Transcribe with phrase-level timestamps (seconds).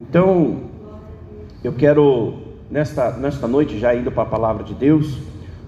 [0.00, 0.70] Então,
[1.62, 2.34] eu quero,
[2.68, 5.18] nesta, nesta noite, já indo para a palavra de Deus,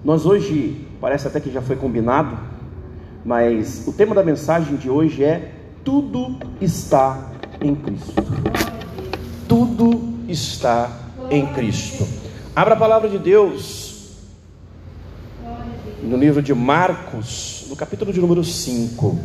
[0.03, 2.37] nós hoje, parece até que já foi combinado,
[3.23, 5.53] mas o tema da mensagem de hoje é:
[5.83, 8.23] Tudo está em Cristo.
[9.47, 10.91] Tudo está
[11.31, 12.05] em Cristo.
[12.53, 14.17] Abra a palavra de Deus
[16.03, 19.17] no livro de Marcos, no capítulo de número 5.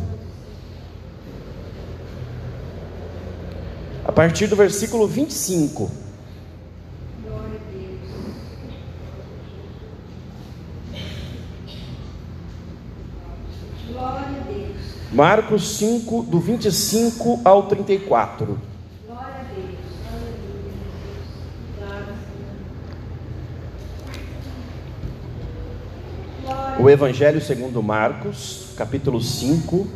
[4.13, 5.89] Partir do versículo 25.
[15.11, 18.59] Marcos 5, do 25 ao 34.
[26.79, 29.87] O Evangelho segundo Marcos, capítulo 5,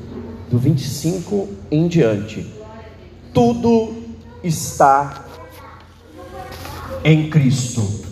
[0.50, 2.54] do 25 em diante.
[3.34, 4.07] Tudo
[4.48, 5.26] está
[7.04, 8.06] em Cristo.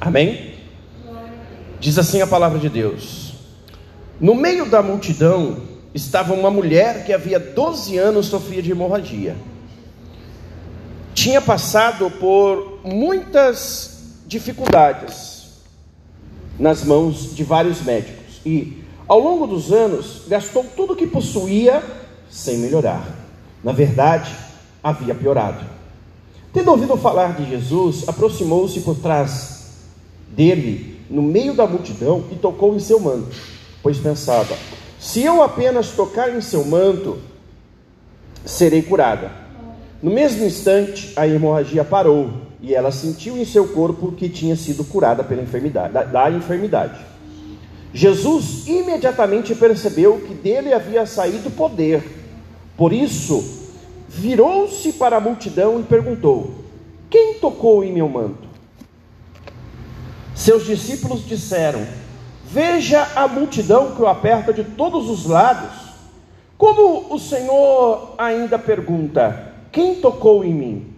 [0.00, 0.54] Amém?
[1.80, 3.34] Diz assim a palavra de Deus:
[4.20, 9.36] No meio da multidão estava uma mulher que havia 12 anos sofria de hemorragia.
[11.12, 15.35] Tinha passado por muitas dificuldades
[16.58, 21.82] nas mãos de vários médicos e, ao longo dos anos, gastou tudo o que possuía
[22.30, 23.06] sem melhorar.
[23.62, 24.34] Na verdade,
[24.82, 25.64] havia piorado.
[26.52, 29.74] Tendo ouvido falar de Jesus, aproximou-se por trás
[30.28, 33.36] dele, no meio da multidão, e tocou em seu manto,
[33.82, 34.56] pois pensava:
[34.98, 37.18] se eu apenas tocar em seu manto,
[38.44, 39.30] serei curada.
[40.02, 44.82] No mesmo instante, a hemorragia parou e ela sentiu em seu corpo que tinha sido
[44.82, 46.98] curada pela enfermidade, da, da enfermidade.
[47.94, 52.02] Jesus imediatamente percebeu que dele havia saído poder.
[52.76, 53.68] Por isso,
[54.08, 56.56] virou-se para a multidão e perguntou:
[57.08, 58.48] Quem tocou em meu manto?
[60.34, 61.86] Seus discípulos disseram:
[62.44, 65.70] Veja a multidão que o aperta de todos os lados.
[66.58, 70.95] Como o Senhor ainda pergunta: Quem tocou em mim?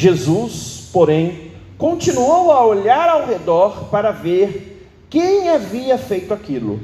[0.00, 6.80] Jesus, porém, continuou a olhar ao redor para ver quem havia feito aquilo.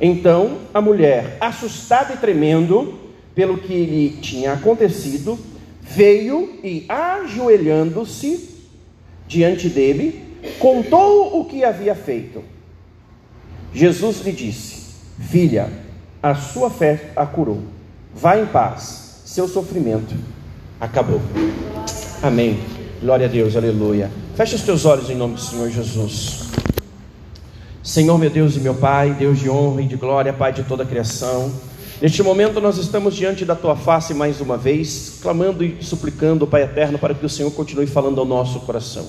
[0.00, 2.98] Então a mulher, assustada e tremendo
[3.36, 5.38] pelo que lhe tinha acontecido,
[5.80, 8.56] veio e, ajoelhando-se
[9.28, 10.24] diante dele,
[10.58, 12.42] contou o que havia feito.
[13.72, 15.70] Jesus lhe disse: Filha,
[16.20, 17.62] a sua fé a curou.
[18.12, 20.16] Vá em paz, seu sofrimento
[20.80, 21.20] acabou.
[22.26, 22.58] Amém.
[23.00, 24.10] Glória a Deus, aleluia.
[24.34, 26.40] Feche os teus olhos em nome do Senhor Jesus.
[27.84, 30.82] Senhor, meu Deus e meu Pai, Deus de honra e de glória, Pai de toda
[30.82, 31.52] a criação.
[32.02, 36.64] Neste momento nós estamos diante da tua face mais uma vez, clamando e suplicando, Pai
[36.64, 39.06] eterno, para que o Senhor continue falando ao nosso coração.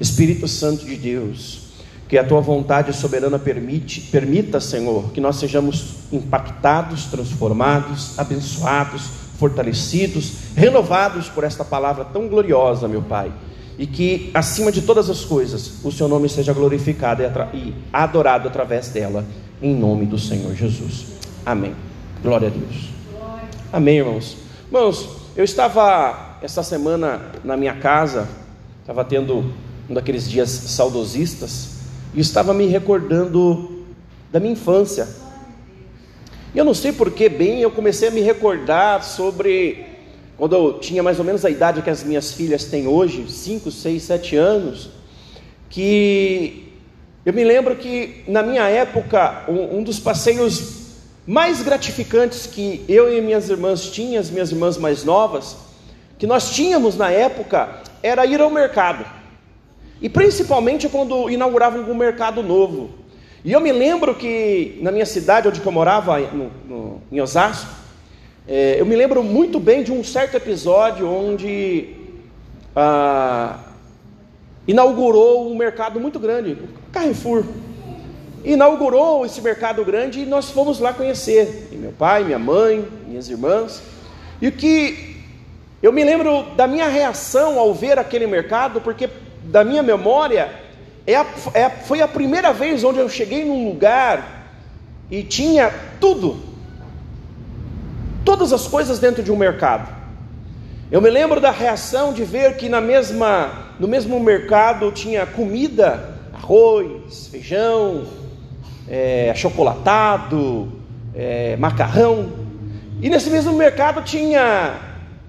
[0.00, 1.60] Espírito Santo de Deus,
[2.08, 10.32] que a tua vontade soberana permite, permita, Senhor, que nós sejamos impactados, transformados, abençoados, fortalecidos,
[10.54, 13.32] renovados por esta palavra tão gloriosa, meu Pai.
[13.78, 17.22] E que, acima de todas as coisas, o Seu nome seja glorificado
[17.54, 19.24] e adorado através dela,
[19.62, 21.06] em nome do Senhor Jesus.
[21.46, 21.74] Amém.
[22.22, 22.90] Glória a Deus.
[23.72, 24.36] Amém, irmãos.
[24.66, 28.28] Irmãos, eu estava essa semana na minha casa,
[28.80, 29.52] estava tendo
[29.88, 31.78] um daqueles dias saudosistas,
[32.12, 33.84] e estava me recordando
[34.32, 35.06] da minha infância
[36.54, 39.86] eu não sei por que bem eu comecei a me recordar sobre
[40.36, 43.70] quando eu tinha mais ou menos a idade que as minhas filhas têm hoje, 5,
[43.70, 44.88] 6, 7 anos,
[45.68, 46.72] que
[47.26, 50.78] eu me lembro que na minha época um, um dos passeios
[51.26, 55.56] mais gratificantes que eu e minhas irmãs tinham, as minhas irmãs mais novas,
[56.18, 59.04] que nós tínhamos na época, era ir ao mercado.
[60.00, 62.90] E principalmente quando inauguravam um mercado novo.
[63.44, 67.70] E eu me lembro que na minha cidade, onde eu morava, no, no, em Osasco,
[68.46, 71.94] é, eu me lembro muito bem de um certo episódio onde
[72.74, 73.58] ah,
[74.66, 76.56] inaugurou um mercado muito grande,
[76.92, 77.44] Carrefour.
[78.44, 81.68] Inaugurou esse mercado grande e nós fomos lá conhecer.
[81.70, 83.82] E meu pai, minha mãe, minhas irmãs.
[84.40, 85.16] E o que
[85.82, 89.08] eu me lembro da minha reação ao ver aquele mercado, porque
[89.44, 90.67] da minha memória
[91.08, 94.50] é a, é, foi a primeira vez onde eu cheguei num lugar
[95.10, 96.38] e tinha tudo,
[98.26, 99.88] todas as coisas dentro de um mercado.
[100.90, 106.14] Eu me lembro da reação de ver que na mesma, no mesmo mercado tinha comida,
[106.34, 108.04] arroz, feijão,
[108.86, 110.70] é, chocolatado,
[111.14, 112.32] é, macarrão.
[113.00, 114.74] E nesse mesmo mercado tinha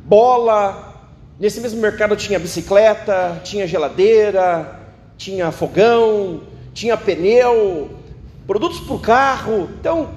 [0.04, 1.06] bola,
[1.40, 4.79] nesse mesmo mercado tinha bicicleta, tinha geladeira,
[5.20, 6.44] tinha fogão,
[6.74, 7.90] tinha pneu,
[8.48, 9.70] produtos para o carro.
[9.78, 10.10] Então,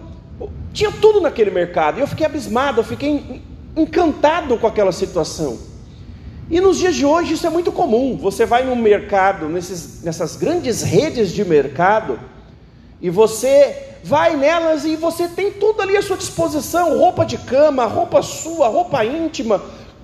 [0.72, 1.98] tinha tudo naquele mercado.
[1.98, 3.42] E eu fiquei abismado, eu fiquei
[3.76, 5.58] encantado com aquela situação.
[6.48, 8.16] E nos dias de hoje isso é muito comum.
[8.16, 12.20] Você vai no mercado, nesses, nessas grandes redes de mercado,
[13.00, 17.86] e você vai nelas e você tem tudo ali à sua disposição: roupa de cama,
[17.86, 19.60] roupa sua, roupa íntima,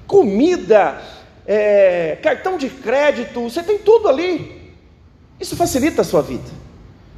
[0.09, 1.01] comida,
[1.47, 4.58] é, cartão de crédito, você tem tudo ali.
[5.41, 6.51] Isso facilita a sua vida.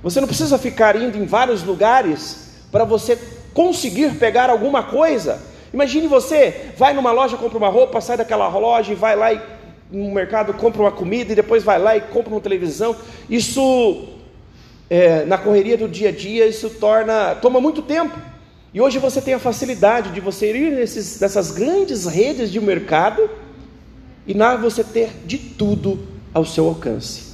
[0.03, 3.19] Você não precisa ficar indo em vários lugares para você
[3.53, 5.41] conseguir pegar alguma coisa.
[5.73, 9.41] Imagine você vai numa loja, compra uma roupa, sai daquela loja e vai lá e,
[9.91, 12.97] no mercado compra uma comida e depois vai lá e compra uma televisão.
[13.29, 14.09] Isso
[14.89, 18.19] é, na correria do dia a dia, isso torna, toma muito tempo.
[18.73, 23.29] E hoje você tem a facilidade de você ir nesses, nessas grandes redes de mercado
[24.27, 27.30] e lá você ter de tudo ao seu alcance.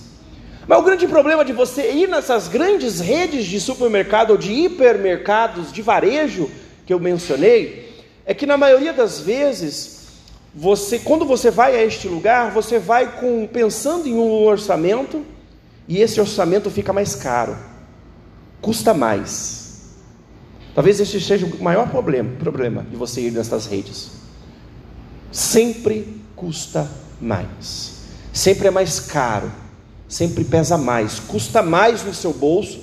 [0.67, 5.73] Mas o grande problema de você ir nessas grandes redes de supermercado ou de hipermercados
[5.73, 6.51] de varejo
[6.85, 10.09] que eu mencionei, é que na maioria das vezes,
[10.55, 15.25] você, quando você vai a este lugar, você vai com pensando em um orçamento,
[15.89, 17.57] e esse orçamento fica mais caro,
[18.61, 19.95] custa mais.
[20.75, 24.11] Talvez esse seja o maior problema, problema de você ir nessas redes.
[25.31, 26.91] Sempre custa
[27.21, 28.01] mais,
[28.33, 29.51] sempre é mais caro,
[30.08, 32.81] sempre pesa mais, custa mais no seu bolso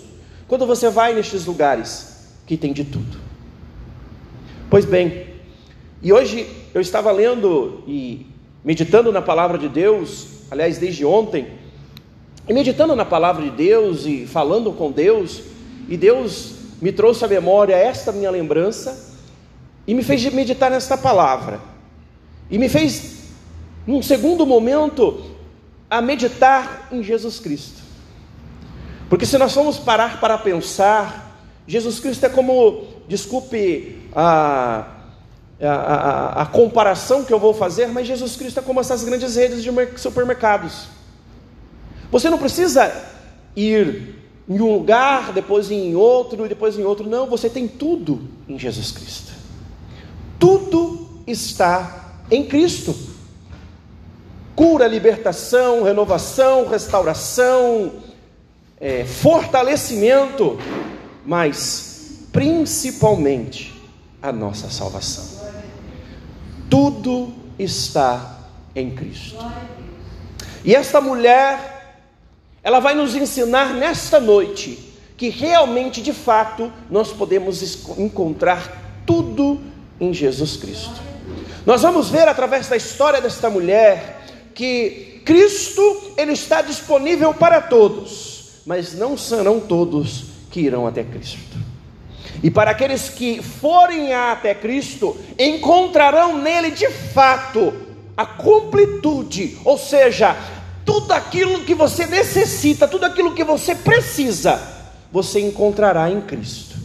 [0.47, 3.17] quando você vai nestes lugares que tem de tudo.
[4.69, 5.27] Pois bem,
[6.01, 8.25] e hoje eu estava lendo e
[8.63, 11.47] meditando na palavra de Deus, aliás, desde ontem,
[12.47, 15.41] e meditando na palavra de Deus e falando com Deus,
[15.87, 19.13] e Deus me trouxe à memória esta minha lembrança
[19.87, 21.59] e me fez meditar nesta palavra.
[22.49, 23.29] E me fez,
[23.87, 25.32] num segundo momento,
[25.93, 27.83] a meditar em Jesus Cristo.
[29.07, 31.37] Porque se nós formos parar para pensar,
[31.67, 34.87] Jesus Cristo é como, desculpe a,
[35.61, 39.35] a, a, a comparação que eu vou fazer, mas Jesus Cristo é como essas grandes
[39.35, 40.87] redes de supermercados.
[42.11, 42.91] Você não precisa
[43.55, 44.15] ir
[44.49, 47.07] em um lugar, depois em outro, depois em outro.
[47.07, 48.19] Não, você tem tudo
[48.49, 49.31] em Jesus Cristo.
[50.39, 53.12] Tudo está em Cristo.
[54.55, 57.94] Cura, libertação, renovação, restauração,
[58.79, 60.59] é, fortalecimento,
[61.25, 63.73] mas principalmente
[64.21, 65.47] a nossa salvação.
[66.69, 68.39] Tudo está
[68.75, 69.44] em Cristo.
[70.63, 71.73] E esta mulher
[72.63, 79.61] ela vai nos ensinar nesta noite que realmente, de fato, nós podemos encontrar tudo
[80.00, 81.01] em Jesus Cristo.
[81.65, 84.22] Nós vamos ver através da história desta mulher
[84.53, 91.57] que Cristo ele está disponível para todos, mas não serão todos que irão até Cristo.
[92.41, 97.73] E para aqueles que forem até Cristo, encontrarão nele de fato
[98.15, 100.35] a completude, ou seja,
[100.85, 104.61] tudo aquilo que você necessita, tudo aquilo que você precisa,
[105.11, 106.75] você encontrará em Cristo.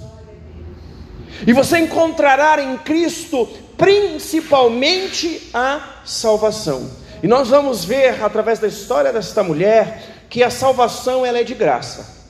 [1.47, 6.91] E você encontrará em Cristo principalmente a salvação.
[7.23, 11.55] E nós vamos ver através da história desta mulher que a salvação ela é de
[11.55, 12.27] graça.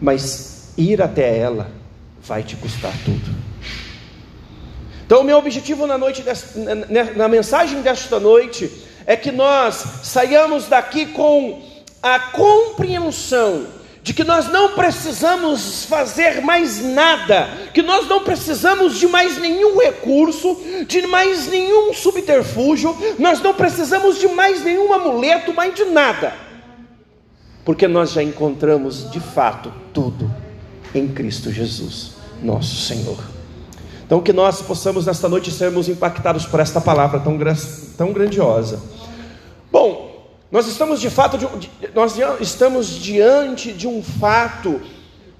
[0.00, 1.70] Mas ir até ela
[2.22, 3.34] vai te custar tudo.
[5.06, 8.70] Então, o meu objetivo na noite desta, na, na mensagem desta noite
[9.06, 11.62] é que nós saiamos daqui com
[12.02, 13.66] a compreensão
[14.04, 19.78] de que nós não precisamos fazer mais nada, que nós não precisamos de mais nenhum
[19.80, 26.34] recurso, de mais nenhum subterfúgio, nós não precisamos de mais nenhum amuleto, mais de nada,
[27.64, 30.30] porque nós já encontramos de fato tudo
[30.94, 32.10] em Cristo Jesus,
[32.42, 33.16] nosso Senhor.
[34.04, 37.38] Então, que nós possamos nesta noite sermos impactados por esta palavra tão,
[37.96, 38.82] tão grandiosa.
[39.72, 40.13] Bom,
[40.54, 41.48] nós estamos de fato, de,
[41.92, 44.80] nós estamos diante de um fato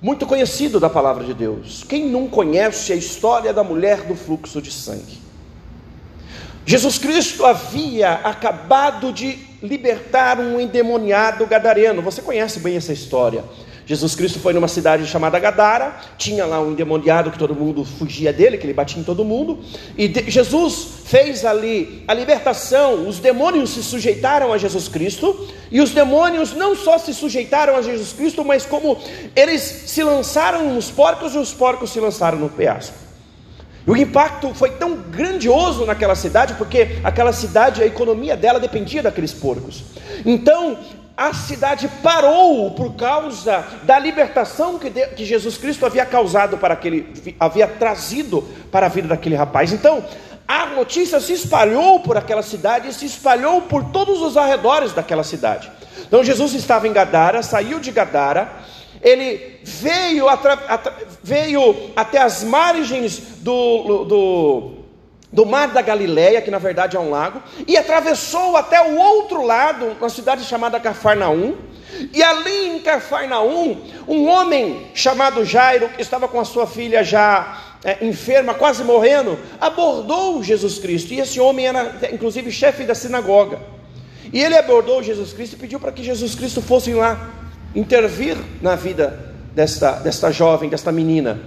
[0.03, 1.85] muito conhecido da palavra de Deus.
[1.89, 5.21] Quem não conhece a história da mulher do fluxo de sangue?
[6.67, 12.03] Jesus Cristo havia acabado de libertar um endemoniado gadareno.
[12.03, 13.45] Você conhece bem essa história.
[13.87, 18.33] Jesus Cristo foi numa cidade chamada Gadara, tinha lá um endemoniado que todo mundo fugia
[18.33, 19.61] dele, que ele batia em todo mundo,
[19.97, 25.81] e de, Jesus fez ali a libertação, os demônios se sujeitaram a Jesus Cristo, e
[25.81, 28.99] os demônios não só se sujeitaram a Jesus Cristo, mas como
[29.37, 33.05] eles se lançaram nos porcos e os porcos se lançaram no penhasco.
[33.87, 39.03] E o impacto foi tão grandioso naquela cidade, porque aquela cidade, a economia dela dependia
[39.03, 39.85] daqueles porcos.
[40.25, 40.79] Então,
[41.17, 46.75] a cidade parou por causa da libertação que, de, que Jesus Cristo havia causado para
[46.75, 49.73] aquele, havia trazido para a vida daquele rapaz.
[49.73, 50.05] Então,
[50.47, 55.25] a notícia se espalhou por aquela cidade e se espalhou por todos os arredores daquela
[55.25, 55.71] cidade.
[56.07, 58.53] Então Jesus estava em Gadara, saiu de Gadara,
[59.01, 64.84] ele veio, atra, atra, veio até as margens do, do
[65.35, 69.45] do mar da Galileia, que na verdade é um lago, e atravessou até o outro
[69.45, 71.57] lado, uma cidade chamada Cafarnaum.
[72.13, 73.77] E ali em Cafarnaum,
[74.07, 79.37] um homem chamado Jairo, que estava com a sua filha já é, enferma, quase morrendo,
[79.61, 81.13] abordou Jesus Cristo.
[81.13, 83.59] E esse homem era, inclusive, chefe da sinagoga.
[84.33, 87.31] E ele abordou Jesus Cristo e pediu para que Jesus Cristo fosse lá
[87.75, 91.41] intervir na vida desta, desta jovem, desta menina.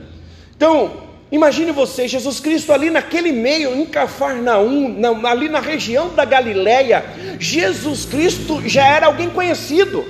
[0.56, 6.24] Então, Imagine você, Jesus Cristo ali naquele meio, em Cafarnaum, na, ali na região da
[6.24, 7.04] Galileia,
[7.38, 10.06] Jesus Cristo já era alguém conhecido.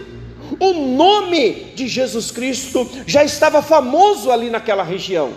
[0.59, 5.33] O nome de Jesus Cristo já estava famoso ali naquela região.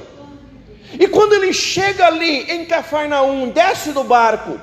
[0.99, 4.61] E quando ele chega ali em Cafarnaum, desce do barco,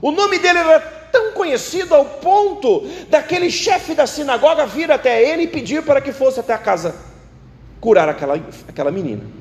[0.00, 5.42] o nome dele era tão conhecido ao ponto daquele chefe da sinagoga vir até ele
[5.42, 6.94] e pedir para que fosse até a casa
[7.80, 9.35] curar aquela, aquela menina.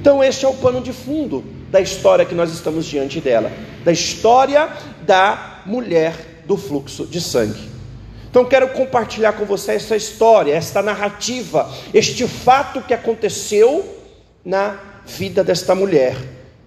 [0.00, 3.50] Então, este é o pano de fundo da história que nós estamos diante dela,
[3.84, 4.68] da história
[5.04, 6.14] da mulher
[6.46, 7.68] do fluxo de sangue.
[8.30, 13.84] Então, quero compartilhar com você essa história, esta narrativa, este fato que aconteceu
[14.44, 16.16] na vida desta mulher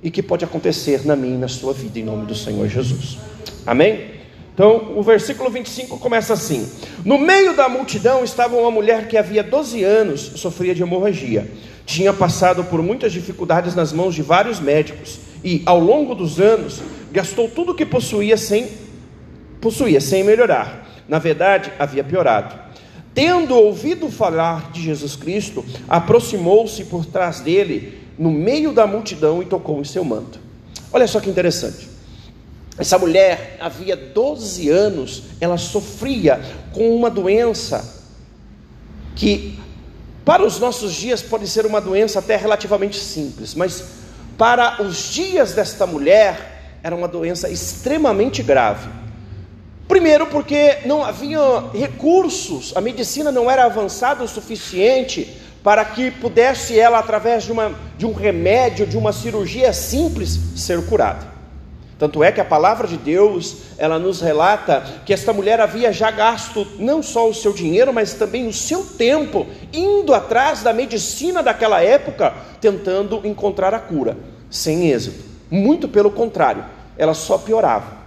[0.04, 3.18] e que pode acontecer na minha e na sua vida, em nome do Senhor Jesus.
[3.66, 4.12] Amém?
[4.54, 6.70] Então, o versículo 25 começa assim:
[7.06, 11.48] No meio da multidão estava uma mulher que havia 12 anos sofria de hemorragia
[11.92, 16.82] tinha passado por muitas dificuldades nas mãos de vários médicos e, ao longo dos anos,
[17.12, 18.70] gastou tudo o que possuía sem
[19.60, 20.88] possuía sem melhorar.
[21.08, 22.56] Na verdade, havia piorado.
[23.14, 29.46] Tendo ouvido falar de Jesus Cristo, aproximou-se por trás dele, no meio da multidão, e
[29.46, 30.40] tocou em seu manto.
[30.94, 31.90] Olha só que interessante.
[32.78, 38.02] Essa mulher havia 12 anos, ela sofria com uma doença
[39.14, 39.60] que
[40.24, 43.84] para os nossos dias pode ser uma doença até relativamente simples, mas
[44.38, 48.90] para os dias desta mulher era uma doença extremamente grave.
[49.88, 51.40] Primeiro, porque não havia
[51.74, 57.76] recursos, a medicina não era avançada o suficiente para que pudesse ela, através de, uma,
[57.98, 61.31] de um remédio, de uma cirurgia simples, ser curada.
[62.02, 66.10] Tanto é que a palavra de Deus, ela nos relata que esta mulher havia já
[66.10, 71.44] gasto não só o seu dinheiro, mas também o seu tempo indo atrás da medicina
[71.44, 74.18] daquela época, tentando encontrar a cura,
[74.50, 75.24] sem êxito.
[75.52, 76.66] Muito pelo contrário,
[76.98, 78.00] ela só piorava.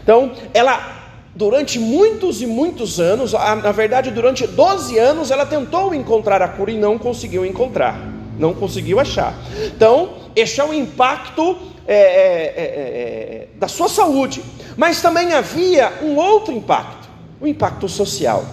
[0.00, 6.40] Então, ela durante muitos e muitos anos, na verdade, durante 12 anos, ela tentou encontrar
[6.40, 7.98] a cura e não conseguiu encontrar,
[8.38, 9.34] não conseguiu achar.
[9.74, 14.42] Então, este é o impacto é é, é, é, é, da sua saúde,
[14.76, 17.08] mas também havia um outro impacto,
[17.40, 18.44] o um impacto social.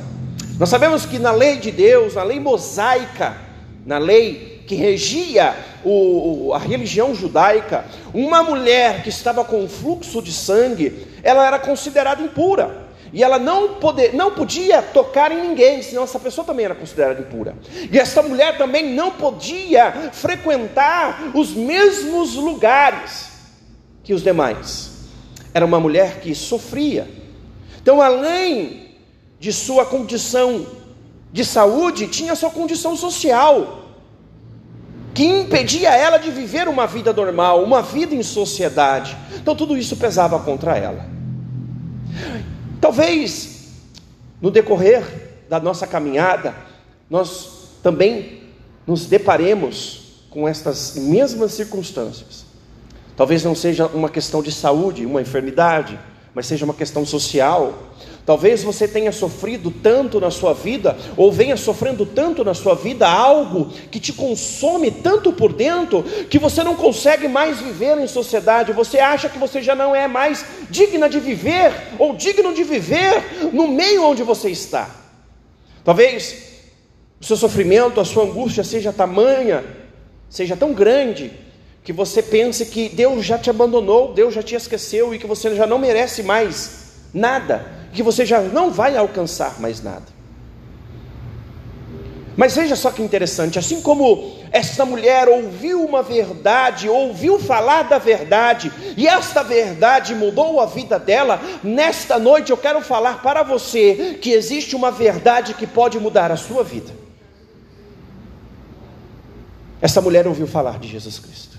[0.60, 3.38] Nós sabemos que na lei de Deus, na lei mosaica,
[3.86, 10.32] na lei que regia o, a religião judaica, uma mulher que estava com fluxo de
[10.32, 12.81] sangue, ela era considerada impura.
[13.14, 17.20] E ela não, poder, não podia tocar em ninguém, senão essa pessoa também era considerada
[17.20, 17.56] impura.
[17.92, 23.32] E essa mulher também não podia frequentar os mesmos lugares
[24.04, 24.92] que os demais.
[25.54, 27.08] Era uma mulher que sofria.
[27.82, 28.96] Então, além
[29.40, 30.66] de sua condição
[31.34, 33.90] de saúde, tinha sua condição social,
[35.14, 39.18] que impedia ela de viver uma vida normal, uma vida em sociedade.
[39.36, 41.06] Então, tudo isso pesava contra ela.
[42.82, 43.70] Talvez
[44.42, 45.04] no decorrer
[45.48, 46.56] da nossa caminhada,
[47.08, 48.42] nós também
[48.88, 52.44] nos deparemos com estas mesmas circunstâncias.
[53.16, 56.00] Talvez não seja uma questão de saúde, uma enfermidade,
[56.34, 57.91] mas seja uma questão social.
[58.26, 63.08] Talvez você tenha sofrido tanto na sua vida, ou venha sofrendo tanto na sua vida,
[63.08, 68.74] algo que te consome tanto por dentro, que você não consegue mais viver em sociedade,
[68.74, 73.52] você acha que você já não é mais digna de viver, ou digno de viver
[73.52, 74.90] no meio onde você está.
[75.84, 76.52] Talvez
[77.20, 79.64] o seu sofrimento, a sua angústia seja tamanha,
[80.30, 81.32] seja tão grande,
[81.84, 85.56] que você pense que Deus já te abandonou, Deus já te esqueceu e que você
[85.56, 86.82] já não merece mais
[87.14, 90.22] nada, que você já não vai alcançar mais nada.
[92.36, 97.98] Mas veja só que interessante, assim como esta mulher ouviu uma verdade, ouviu falar da
[97.98, 104.18] verdade, e esta verdade mudou a vida dela, nesta noite eu quero falar para você
[104.22, 106.92] que existe uma verdade que pode mudar a sua vida.
[109.82, 111.58] Essa mulher ouviu falar de Jesus Cristo.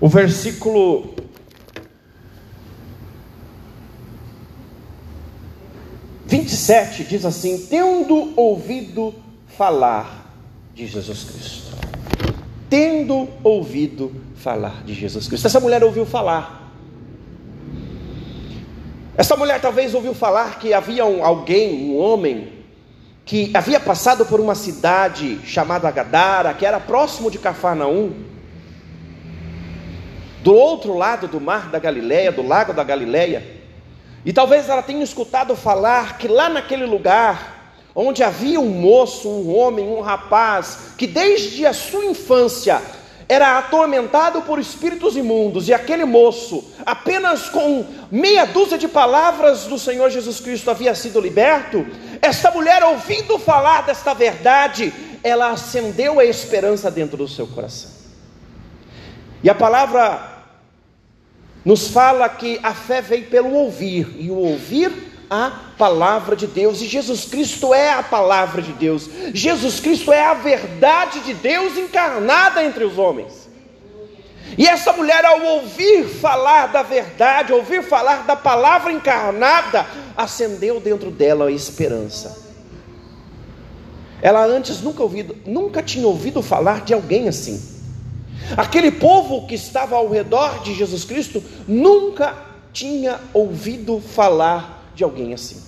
[0.00, 1.14] O versículo
[6.26, 9.14] vinte e sete diz assim: tendo ouvido
[9.56, 10.26] falar
[10.74, 11.76] de Jesus Cristo.
[12.68, 15.46] Tendo ouvido falar de Jesus Cristo.
[15.46, 16.72] Essa mulher ouviu falar.
[19.16, 22.52] Essa mulher talvez ouviu falar que havia um, alguém, um homem,
[23.24, 28.12] que havia passado por uma cidade chamada Gadara, que era próximo de Cafarnaum,
[30.42, 33.55] do outro lado do mar da Galileia, do lago da Galileia,
[34.26, 39.56] e talvez ela tenha escutado falar que lá naquele lugar, onde havia um moço, um
[39.56, 42.82] homem, um rapaz, que desde a sua infância
[43.28, 49.78] era atormentado por espíritos imundos, e aquele moço, apenas com meia dúzia de palavras do
[49.78, 51.86] Senhor Jesus Cristo, havia sido liberto,
[52.20, 54.92] esta mulher, ouvindo falar desta verdade,
[55.22, 57.90] ela acendeu a esperança dentro do seu coração.
[59.40, 60.35] E a palavra
[61.66, 64.92] nos fala que a fé vem pelo ouvir, e o ouvir
[65.28, 70.24] a palavra de Deus, e Jesus Cristo é a palavra de Deus, Jesus Cristo é
[70.24, 73.48] a verdade de Deus encarnada entre os homens.
[74.56, 79.84] E essa mulher, ao ouvir falar da verdade, ouvir falar da palavra encarnada,
[80.16, 82.46] acendeu dentro dela a esperança.
[84.22, 87.75] Ela antes nunca, ouvido, nunca tinha ouvido falar de alguém assim.
[88.56, 92.34] Aquele povo que estava ao redor de Jesus Cristo nunca
[92.72, 95.62] tinha ouvido falar de alguém assim.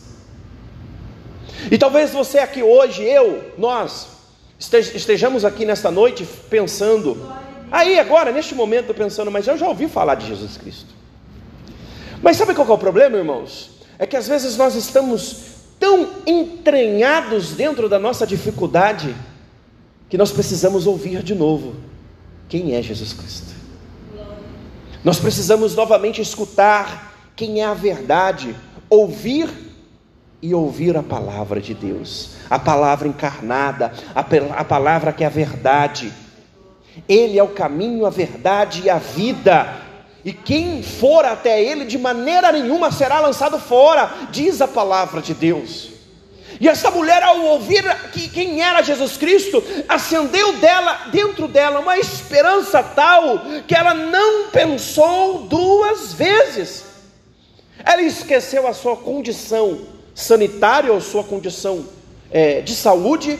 [1.70, 4.08] E talvez você aqui hoje, eu, nós,
[4.58, 7.32] estejamos aqui nesta noite pensando,
[7.70, 10.94] aí agora, neste momento, pensando, mas eu já ouvi falar de Jesus Cristo.
[12.22, 13.70] Mas sabe qual é o problema, irmãos?
[13.98, 19.14] É que às vezes nós estamos tão entranhados dentro da nossa dificuldade
[20.08, 21.74] que nós precisamos ouvir de novo
[22.48, 23.54] quem é Jesus Cristo.
[25.04, 28.54] Nós precisamos novamente escutar quem é a verdade,
[28.90, 29.48] ouvir
[30.42, 36.12] e ouvir a palavra de Deus, a palavra encarnada, a, palavra que é a verdade.
[37.08, 39.86] Ele é o caminho, a verdade e a vida
[40.24, 45.32] e quem for até ele de maneira nenhuma será lançado fora, diz a palavra de
[45.32, 45.90] Deus.
[46.60, 51.98] E essa mulher, ao ouvir que quem era Jesus Cristo, acendeu dela, dentro dela, uma
[51.98, 56.84] esperança tal que ela não pensou duas vezes.
[57.84, 59.78] Ela esqueceu a sua condição
[60.14, 61.86] sanitária ou sua condição
[62.30, 63.38] é, de saúde,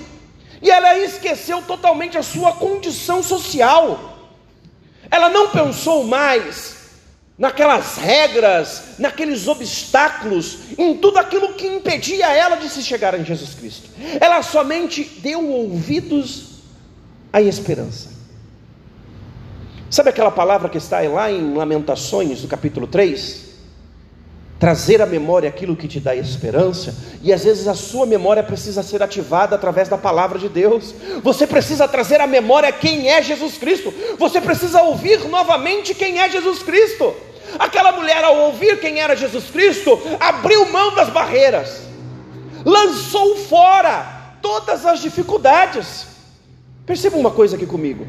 [0.63, 4.17] e ela esqueceu totalmente a sua condição social.
[5.11, 6.78] Ela não pensou mais
[7.39, 13.55] naquelas regras, naqueles obstáculos, em tudo aquilo que impedia ela de se chegar em Jesus
[13.55, 13.89] Cristo.
[14.21, 16.63] Ela somente deu ouvidos
[17.33, 18.11] à esperança.
[19.89, 23.48] Sabe aquela palavra que está lá em Lamentações, no capítulo 3?
[24.59, 28.83] Trazer à memória aquilo que te dá esperança, e às vezes a sua memória precisa
[28.83, 30.95] ser ativada através da palavra de Deus.
[31.23, 33.95] Você precisa trazer à memória quem é Jesus Cristo.
[34.19, 37.15] Você precisa ouvir novamente quem é Jesus Cristo.
[37.59, 41.81] Aquela mulher, ao ouvir quem era Jesus Cristo, abriu mão das barreiras,
[42.65, 46.07] lançou fora todas as dificuldades.
[46.85, 48.07] Perceba uma coisa aqui comigo.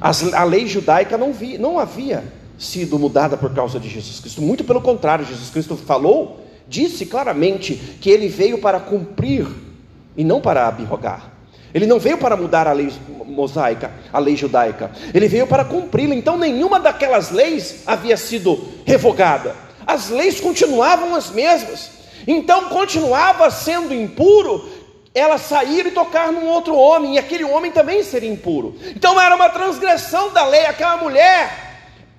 [0.00, 2.24] As, a lei judaica não, vi, não havia
[2.58, 4.42] sido mudada por causa de Jesus Cristo.
[4.42, 9.46] Muito pelo contrário, Jesus Cristo falou, disse claramente que ele veio para cumprir
[10.16, 11.32] e não para abrogar.
[11.72, 12.92] Ele não veio para mudar a lei
[13.26, 14.92] mosaica, a lei judaica.
[15.12, 16.14] Ele veio para cumpri-la.
[16.14, 19.56] Então nenhuma daquelas leis havia sido revogada.
[19.84, 21.90] As leis continuavam as mesmas.
[22.26, 24.68] Então continuava sendo impuro
[25.12, 28.76] ela sair e tocar num outro homem, e aquele homem também seria impuro.
[28.96, 31.63] Então era uma transgressão da lei, aquela mulher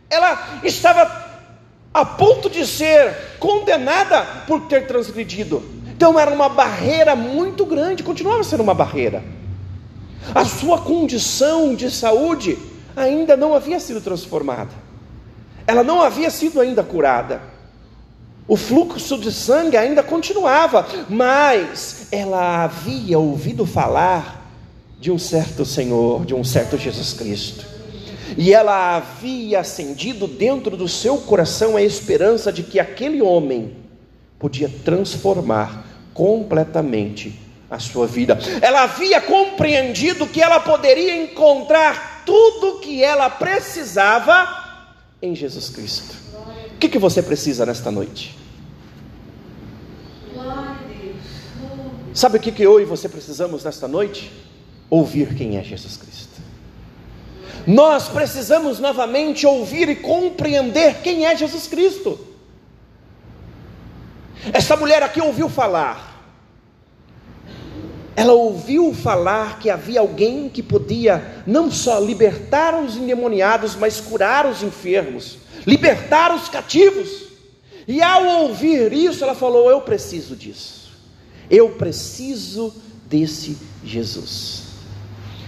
[0.10, 1.26] ela estava
[1.94, 5.64] a ponto de ser condenada por ter transgredido.
[5.88, 9.24] Então era uma barreira muito grande, continuava sendo uma barreira.
[10.34, 12.58] A sua condição de saúde
[12.96, 14.72] ainda não havia sido transformada.
[15.68, 17.42] Ela não havia sido ainda curada.
[18.48, 24.46] O fluxo de sangue ainda continuava, mas ela havia ouvido falar
[25.00, 27.75] de um certo Senhor, de um certo Jesus Cristo.
[28.38, 33.76] E ela havia acendido dentro do seu coração a esperança de que aquele homem
[34.40, 38.38] podia transformar completamente a sua vida.
[38.62, 44.64] Ela havia compreendido que ela poderia encontrar tudo o que ela precisava
[45.22, 46.16] em Jesus Cristo.
[46.74, 48.38] O que, que você precisa nesta noite?
[52.14, 54.32] Sabe o que, que eu e você precisamos nesta noite?
[54.90, 56.35] Ouvir quem é Jesus Cristo.
[57.68, 62.20] Nós precisamos novamente ouvir e compreender quem é Jesus Cristo.
[64.54, 66.16] Essa mulher aqui ouviu falar,
[68.16, 74.46] ela ouviu falar que havia alguém que podia não só libertar os endemoniados, mas curar
[74.46, 77.26] os enfermos, libertar os cativos.
[77.88, 80.92] E ao ouvir isso, ela falou: Eu preciso disso,
[81.50, 82.74] eu preciso
[83.08, 84.65] desse Jesus.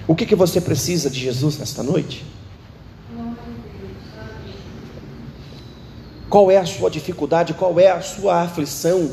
[0.07, 2.25] O que, que você precisa de Jesus nesta noite?
[6.29, 7.53] Qual é a sua dificuldade?
[7.53, 9.11] Qual é a sua aflição?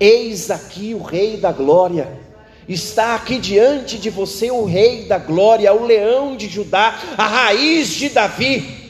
[0.00, 2.20] Eis aqui o Rei da Glória.
[2.68, 7.88] Está aqui diante de você o Rei da Glória, o leão de Judá, a raiz
[7.90, 8.81] de Davi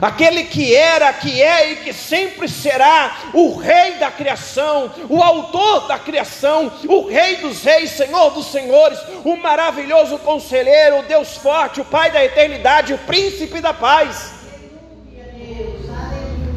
[0.00, 5.86] aquele que era, que é e que sempre será o Rei da criação, o Autor
[5.86, 11.80] da criação, o Rei dos Reis, Senhor dos Senhores, o maravilhoso Conselheiro, o Deus forte,
[11.80, 14.38] o Pai da eternidade, o Príncipe da paz.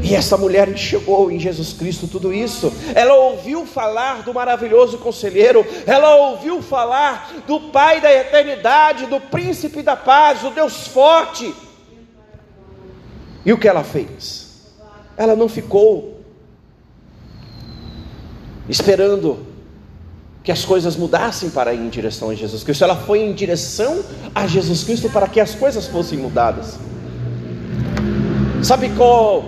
[0.04, 2.74] E essa mulher enxergou em Jesus Cristo tudo isso.
[2.96, 9.82] Ela ouviu falar do maravilhoso conselheiro, ela ouviu falar do Pai da eternidade, do Príncipe
[9.82, 11.54] da paz, o Deus forte.
[13.46, 14.50] E o que ela fez?
[15.18, 16.22] Ela não ficou
[18.70, 19.46] esperando
[20.44, 22.84] que as coisas mudassem para ir em direção a Jesus Cristo.
[22.84, 26.80] Ela foi em direção a Jesus Cristo para que as coisas fossem mudadas.
[28.64, 29.46] Sabe qual,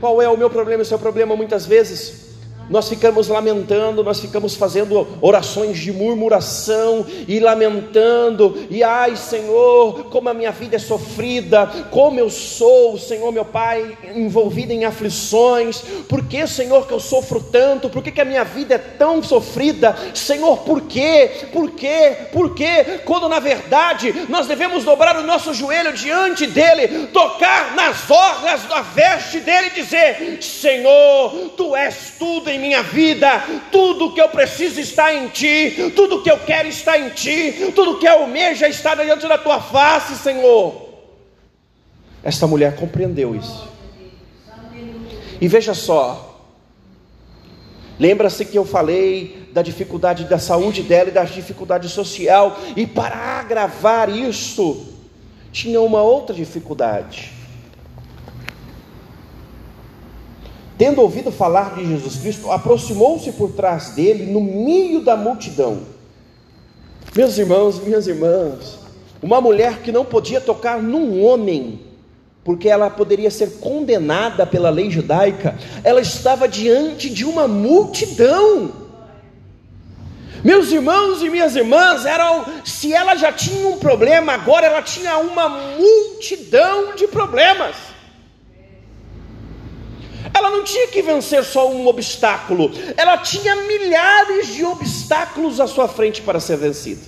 [0.00, 2.27] qual é o meu problema e o seu problema muitas vezes?
[2.68, 10.28] Nós ficamos lamentando, nós ficamos fazendo orações de murmuração e lamentando, e ai Senhor, como
[10.28, 16.24] a minha vida é sofrida, como eu sou, Senhor meu Pai, envolvido em aflições, por
[16.26, 19.96] que Senhor que eu sofro tanto, por que, que a minha vida é tão sofrida,
[20.14, 25.54] Senhor, por quê, por quê, por quê, quando na verdade nós devemos dobrar o nosso
[25.54, 32.50] joelho diante dEle, tocar nas orlas da veste dEle e dizer: Senhor, Tu és tudo
[32.50, 36.68] em em minha vida, tudo que eu preciso está em Ti, tudo que eu quero
[36.68, 40.88] está em Ti, tudo que eu almejo está diante da Tua face, Senhor.
[42.22, 43.68] Esta mulher compreendeu isso.
[45.40, 46.42] E veja só,
[47.98, 53.16] lembra-se que eu falei da dificuldade da saúde dela e da dificuldade social, e para
[53.38, 54.94] agravar isso,
[55.52, 57.37] tinha uma outra dificuldade.
[60.78, 65.80] Tendo ouvido falar de Jesus Cristo, aproximou-se por trás dele, no meio da multidão.
[67.16, 68.78] Meus irmãos, minhas irmãs,
[69.20, 71.80] uma mulher que não podia tocar num homem,
[72.44, 78.70] porque ela poderia ser condenada pela lei judaica, ela estava diante de uma multidão.
[80.44, 85.18] Meus irmãos e minhas irmãs, eram, se ela já tinha um problema, agora ela tinha
[85.18, 87.87] uma multidão de problemas.
[90.38, 95.88] Ela não tinha que vencer só um obstáculo, ela tinha milhares de obstáculos à sua
[95.88, 97.00] frente para ser vencida.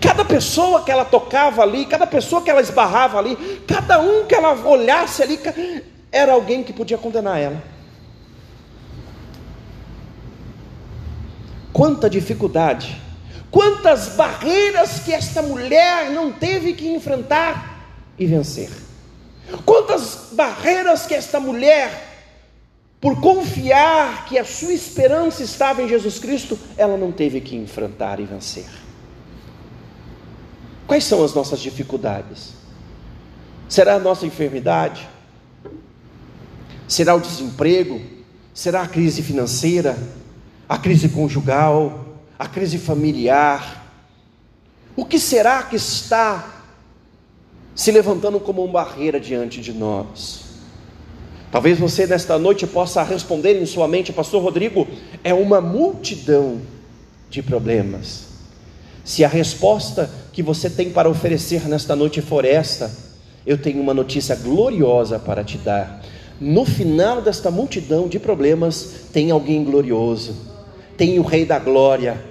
[0.00, 4.34] Cada pessoa que ela tocava ali, cada pessoa que ela esbarrava ali, cada um que
[4.34, 5.38] ela olhasse ali,
[6.10, 7.62] era alguém que podia condenar ela.
[11.72, 13.00] Quanta dificuldade,
[13.52, 17.86] quantas barreiras que esta mulher não teve que enfrentar
[18.18, 18.89] e vencer.
[19.64, 22.08] Quantas barreiras que esta mulher,
[23.00, 28.20] por confiar que a sua esperança estava em Jesus Cristo, ela não teve que enfrentar
[28.20, 28.68] e vencer.
[30.86, 32.54] Quais são as nossas dificuldades?
[33.68, 35.08] Será a nossa enfermidade?
[36.88, 38.00] Será o desemprego?
[38.52, 39.96] Será a crise financeira?
[40.68, 42.18] A crise conjugal?
[42.38, 43.86] A crise familiar?
[44.96, 46.59] O que será que está
[47.74, 50.40] se levantando como uma barreira diante de nós.
[51.50, 54.86] Talvez você nesta noite possa responder em sua mente, Pastor Rodrigo,
[55.24, 56.60] é uma multidão
[57.28, 58.28] de problemas.
[59.04, 62.90] Se a resposta que você tem para oferecer nesta noite for esta,
[63.44, 66.02] eu tenho uma notícia gloriosa para te dar.
[66.40, 70.34] no final desta multidão de problemas tem alguém glorioso,
[70.96, 72.29] tem o Rei da Glória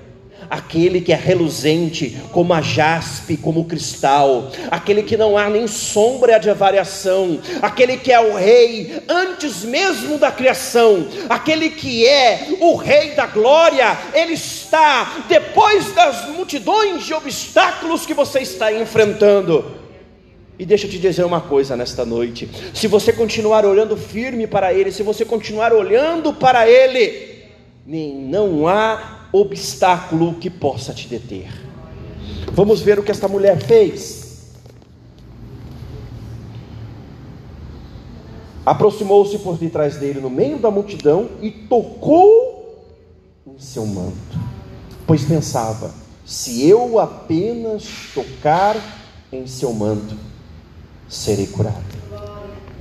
[0.49, 5.67] aquele que é reluzente, como a jaspe, como o cristal, aquele que não há nem
[5.67, 12.57] sombra de variação, aquele que é o rei antes mesmo da criação, aquele que é
[12.59, 19.79] o rei da glória, ele está depois das multidões de obstáculos que você está enfrentando.
[20.57, 24.73] E deixa eu te dizer uma coisa nesta noite: se você continuar olhando firme para
[24.73, 27.45] Ele, se você continuar olhando para Ele,
[27.85, 31.49] nem não há obstáculo que possa te deter.
[32.53, 34.53] Vamos ver o que esta mulher fez.
[38.65, 42.85] Aproximou-se por detrás dele no meio da multidão e tocou
[43.47, 44.37] em seu manto,
[45.07, 45.91] pois pensava:
[46.25, 48.77] se eu apenas tocar
[49.31, 50.15] em seu manto,
[51.07, 51.83] serei curado.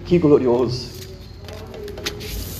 [0.05, 0.89] Que glorioso!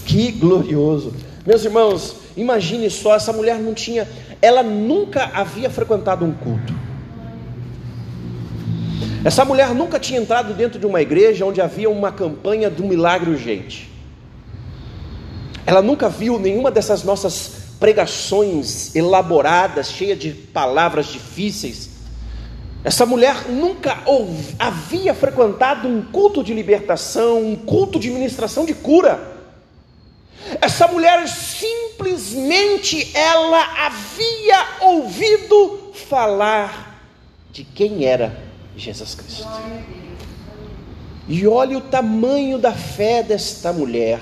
[0.07, 1.13] Que glorioso!
[1.47, 4.09] Meus irmãos, Imagine só, essa mulher não tinha,
[4.41, 6.73] ela nunca havia frequentado um culto.
[9.25, 13.31] Essa mulher nunca tinha entrado dentro de uma igreja onde havia uma campanha do milagre
[13.31, 13.91] urgente.
[15.67, 21.91] Ela nunca viu nenhuma dessas nossas pregações elaboradas, cheias de palavras difíceis.
[22.85, 23.99] Essa mulher nunca
[24.59, 29.28] havia frequentado um culto de libertação, um culto de ministração de cura.
[30.61, 37.03] Essa mulher simplesmente ela havia ouvido falar
[37.51, 38.37] de quem era
[38.77, 39.49] Jesus Cristo.
[41.27, 44.21] E olhe o tamanho da fé desta mulher.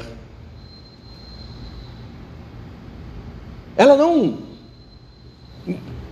[3.76, 4.38] Ela não.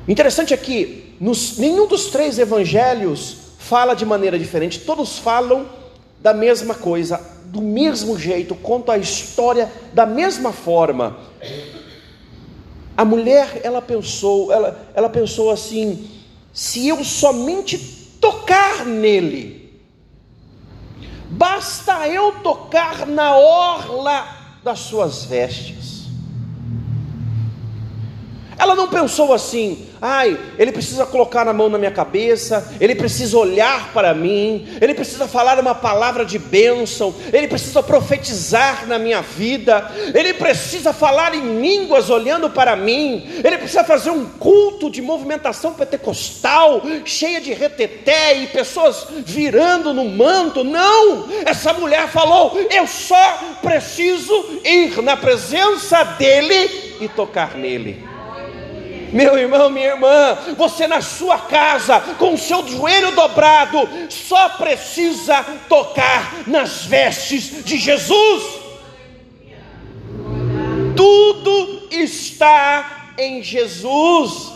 [0.06, 5.66] Interessante aqui, nos, nenhum dos três evangelhos fala de maneira diferente, todos falam
[6.20, 11.16] da mesma coisa do mesmo jeito, conta a história da mesma forma.
[12.96, 16.10] A mulher, ela pensou, ela, ela pensou assim:
[16.52, 17.78] se eu somente
[18.20, 19.72] tocar nele,
[21.30, 24.26] basta eu tocar na orla
[24.64, 25.93] das suas vestes.
[28.64, 33.36] Ela não pensou assim, ai, ele precisa colocar a mão na minha cabeça, ele precisa
[33.36, 39.20] olhar para mim, ele precisa falar uma palavra de bênção, ele precisa profetizar na minha
[39.20, 45.02] vida, ele precisa falar em línguas olhando para mim, ele precisa fazer um culto de
[45.02, 50.64] movimentação pentecostal, cheia de reteté e pessoas virando no manto.
[50.64, 51.28] Não!
[51.44, 54.32] Essa mulher falou: eu só preciso
[54.64, 58.13] ir na presença dele e tocar nele.
[59.14, 65.40] Meu irmão, minha irmã, você na sua casa, com o seu joelho dobrado, só precisa
[65.68, 68.42] tocar nas vestes de Jesus.
[70.96, 74.53] Tudo está em Jesus.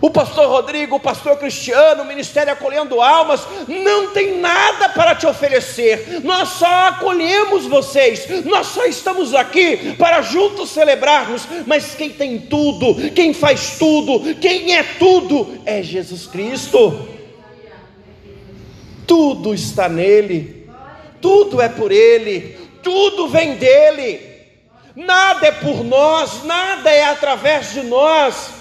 [0.00, 5.26] O pastor Rodrigo, o pastor Cristiano, o ministério acolhendo almas, não tem nada para te
[5.26, 6.20] oferecer.
[6.22, 8.44] Nós só acolhemos vocês.
[8.44, 11.42] Nós só estamos aqui para juntos celebrarmos.
[11.66, 17.08] Mas quem tem tudo, quem faz tudo, quem é tudo é Jesus Cristo.
[19.06, 20.68] Tudo está nele.
[21.20, 22.56] Tudo é por ele.
[22.84, 24.28] Tudo vem dele.
[24.94, 28.57] Nada é por nós, nada é através de nós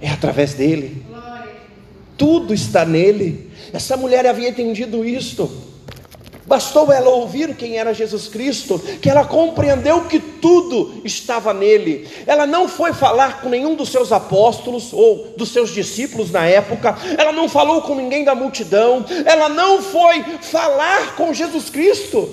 [0.00, 1.04] É através dele.
[2.16, 3.50] Tudo está nele.
[3.72, 5.50] Essa mulher havia entendido isto.
[6.50, 12.08] Bastou ela ouvir quem era Jesus Cristo, que ela compreendeu que tudo estava nele.
[12.26, 16.98] Ela não foi falar com nenhum dos seus apóstolos ou dos seus discípulos na época,
[17.16, 22.28] ela não falou com ninguém da multidão, ela não foi falar com Jesus Cristo,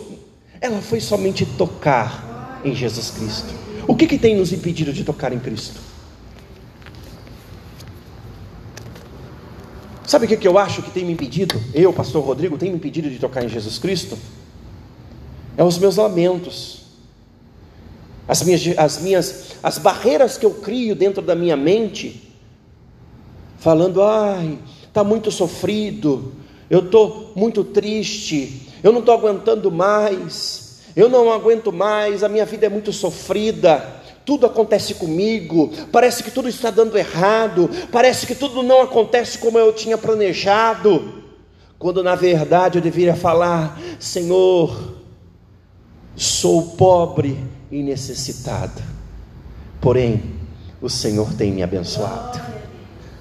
[0.60, 3.54] ela foi somente tocar em Jesus Cristo.
[3.88, 5.87] O que, que tem nos impedido de tocar em Cristo?
[10.08, 11.62] Sabe o que, que eu acho que tem me impedido?
[11.74, 14.18] Eu, pastor Rodrigo, tem me impedido de tocar em Jesus Cristo?
[15.58, 16.84] É os meus lamentos,
[18.26, 22.34] as minhas, as minhas, as barreiras que eu crio dentro da minha mente,
[23.58, 26.32] falando, ai, está muito sofrido,
[26.70, 32.46] eu estou muito triste, eu não estou aguentando mais, eu não aguento mais, a minha
[32.46, 33.97] vida é muito sofrida
[34.28, 39.58] tudo acontece comigo, parece que tudo está dando errado, parece que tudo não acontece como
[39.58, 41.24] eu tinha planejado,
[41.80, 44.96] quando na verdade eu deveria falar: Senhor,
[46.14, 48.84] sou pobre e necessitado,
[49.80, 50.22] porém
[50.82, 52.38] o Senhor tem me abençoado.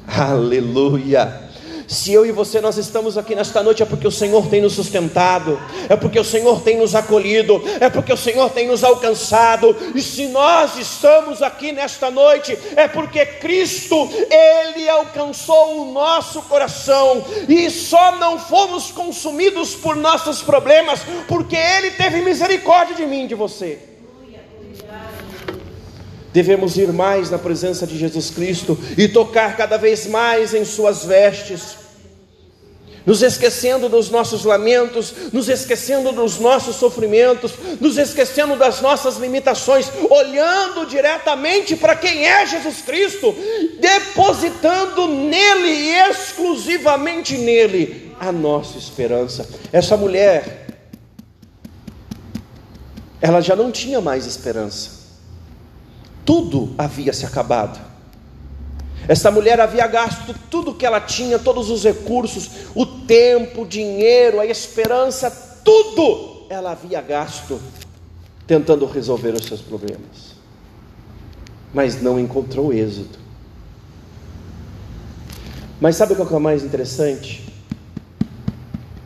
[0.09, 1.46] Aleluia!
[1.87, 4.73] Se eu e você nós estamos aqui nesta noite é porque o Senhor tem nos
[4.73, 9.75] sustentado, é porque o Senhor tem nos acolhido, é porque o Senhor tem nos alcançado.
[9.95, 17.25] E se nós estamos aqui nesta noite é porque Cristo ele alcançou o nosso coração
[17.49, 23.35] e só não fomos consumidos por nossos problemas porque ele teve misericórdia de mim, de
[23.35, 23.96] você.
[26.37, 31.03] Devemos ir mais na presença de Jesus Cristo e tocar cada vez mais em Suas
[31.03, 31.79] vestes,
[33.07, 39.91] nos esquecendo dos nossos lamentos, nos esquecendo dos nossos sofrimentos, nos esquecendo das nossas limitações,
[40.11, 43.35] olhando diretamente para quem é Jesus Cristo,
[43.81, 49.49] depositando nele e exclusivamente nele a nossa esperança.
[49.73, 50.67] Essa mulher,
[53.23, 54.96] ela já não tinha mais esperança
[56.27, 57.81] tudo havia se acabado.
[59.09, 64.41] Essa mulher havia gasto tudo que ela tinha, todos os recursos, o tempo, o dinheiro,
[64.41, 65.31] a esperança,
[65.65, 67.61] tudo ela havia gasto
[68.47, 70.35] tentando resolver os seus problemas.
[71.73, 73.19] Mas não encontrou êxito.
[75.81, 77.47] Mas sabe o que é mais interessante?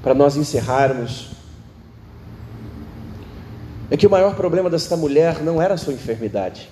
[0.03, 1.31] Para nós encerrarmos,
[3.91, 6.71] é que o maior problema desta mulher não era a sua enfermidade.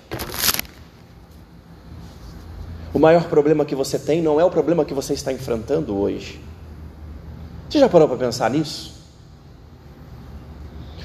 [2.93, 6.41] O maior problema que você tem não é o problema que você está enfrentando hoje.
[7.69, 8.93] Você já parou para pensar nisso?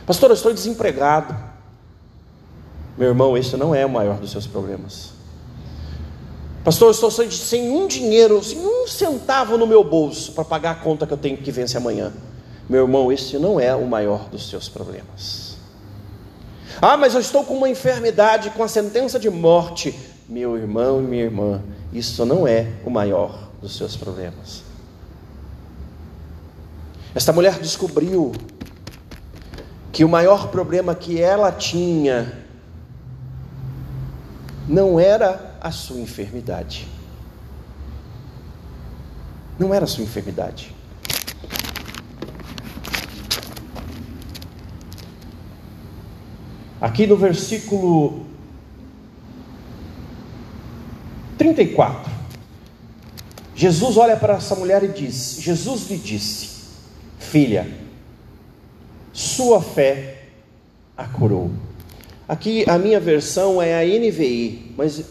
[0.06, 1.36] Pastor, eu estou desempregado.
[2.96, 5.10] Meu irmão, esse não é o maior dos seus problemas.
[6.62, 10.74] Pastor, eu estou sem um dinheiro, sem um centavo no meu bolso para pagar a
[10.76, 12.12] conta que eu tenho que vencer amanhã.
[12.66, 15.56] Meu irmão, esse não é o maior dos seus problemas.
[16.80, 19.94] Ah, mas eu estou com uma enfermidade, com a sentença de morte.
[20.28, 24.62] Meu irmão e minha irmã, isso não é o maior dos seus problemas.
[27.14, 28.32] Esta mulher descobriu
[29.92, 32.44] que o maior problema que ela tinha
[34.66, 36.88] não era a sua enfermidade.
[39.58, 40.74] Não era a sua enfermidade.
[46.80, 48.26] Aqui no versículo
[51.38, 52.12] 34.
[53.54, 56.50] Jesus olha para essa mulher e diz: Jesus lhe disse,
[57.18, 57.66] filha,
[59.12, 60.24] sua fé
[60.96, 61.50] a curou.
[62.28, 65.04] Aqui a minha versão é a NVI, mas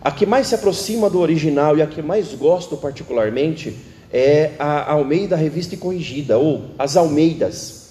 [0.00, 3.76] a que mais se aproxima do original e a que mais gosto particularmente
[4.12, 7.90] é a Almeida Revista e Corrigida, ou as Almeidas,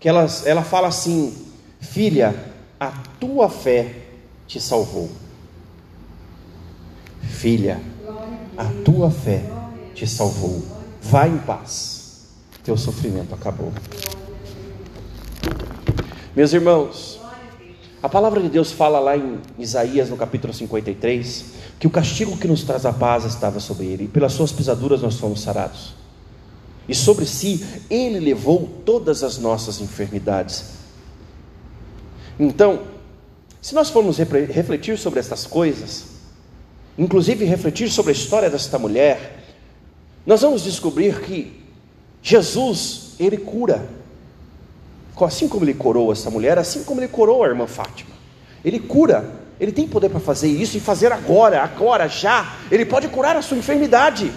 [0.00, 1.34] que elas, ela fala assim:
[1.80, 2.34] Filha,
[2.78, 3.94] a tua fé
[4.46, 5.08] te salvou.
[7.28, 7.80] Filha,
[8.56, 9.42] a tua fé
[9.94, 10.62] te salvou.
[11.00, 12.26] Vai em paz.
[12.64, 13.72] Teu sofrimento acabou.
[16.34, 17.20] Meus irmãos,
[18.02, 21.44] a palavra de Deus fala lá em Isaías, no capítulo 53,
[21.78, 25.02] que o castigo que nos traz a paz estava sobre ele, e pelas suas pisaduras
[25.02, 25.94] nós fomos sarados.
[26.88, 30.64] E sobre si ele levou todas as nossas enfermidades.
[32.38, 32.82] Então,
[33.60, 36.17] se nós formos refletir sobre estas coisas,
[36.98, 39.38] inclusive refletir sobre a história desta mulher,
[40.26, 41.62] nós vamos descobrir que
[42.20, 43.88] Jesus, ele cura.
[45.20, 48.10] Assim como ele curou essa mulher, assim como ele curou a irmã Fátima.
[48.64, 52.56] Ele cura, ele tem poder para fazer isso e fazer agora, agora, já.
[52.70, 54.32] Ele pode curar a sua enfermidade.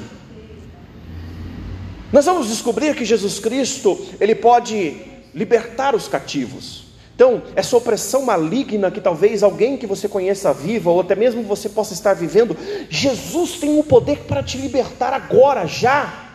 [2.11, 4.97] Nós vamos descobrir que Jesus Cristo, ele pode
[5.33, 6.85] libertar os cativos.
[7.15, 11.69] Então, essa opressão maligna que talvez alguém que você conheça viva, ou até mesmo você
[11.69, 12.57] possa estar vivendo,
[12.89, 16.29] Jesus tem o poder para te libertar agora, já.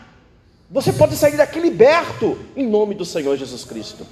[0.70, 4.06] Você pode sair daqui liberto, em nome do Senhor Jesus Cristo.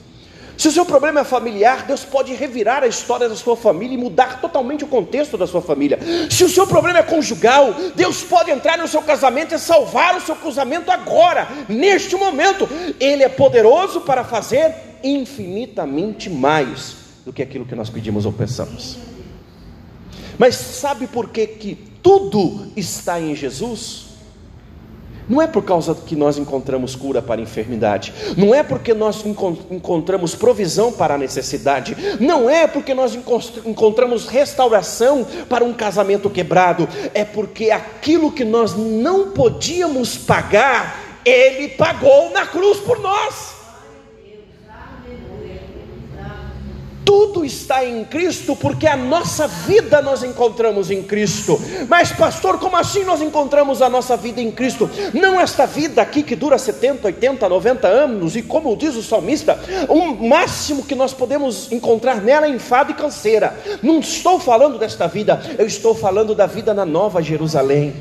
[0.57, 3.99] Se o seu problema é familiar, Deus pode revirar a história da sua família e
[3.99, 5.99] mudar totalmente o contexto da sua família.
[6.31, 10.21] Se o seu problema é conjugal, Deus pode entrar no seu casamento e salvar o
[10.21, 12.69] seu casamento agora, neste momento.
[13.01, 18.97] Ele é poderoso para fazer infinitamente mais do que aquilo que nós pedimos ou pensamos.
[20.39, 24.05] Mas sabe por que, que tudo está em Jesus?
[25.29, 29.25] Não é por causa que nós encontramos cura para a enfermidade, não é porque nós
[29.71, 33.15] encontramos provisão para a necessidade, não é porque nós
[33.65, 41.69] encontramos restauração para um casamento quebrado, é porque aquilo que nós não podíamos pagar, Ele
[41.69, 43.54] pagou na cruz por nós.
[47.05, 51.61] Tudo está em Cristo, porque a nossa vida nós encontramos em Cristo.
[51.89, 54.91] Mas, pastor, como assim nós encontramos a nossa vida em Cristo?
[55.13, 59.59] Não esta vida aqui que dura 70, 80, 90 anos, e como diz o salmista,
[59.89, 63.59] o máximo que nós podemos encontrar nela é enfado e canseira.
[63.83, 67.95] Não estou falando desta vida, eu estou falando da vida na Nova Jerusalém.